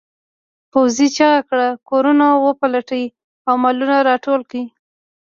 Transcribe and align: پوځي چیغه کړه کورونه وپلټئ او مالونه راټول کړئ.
پوځي 0.71 1.07
چیغه 1.17 1.41
کړه 1.49 1.67
کورونه 1.89 2.25
وپلټئ 2.45 3.03
او 3.47 3.53
مالونه 3.63 3.97
راټول 4.09 4.41
کړئ. 4.49 4.65